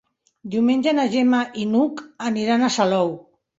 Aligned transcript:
Diumenge 0.55 0.93
na 1.01 1.05
Gemma 1.17 1.43
i 1.65 1.67
n'Hug 1.75 2.03
aniran 2.33 2.67
a 2.67 2.73
Salou. 2.81 3.17